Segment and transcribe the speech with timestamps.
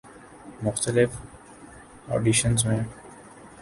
[0.63, 1.09] مختلف
[2.09, 2.83] آڈیشنزمیں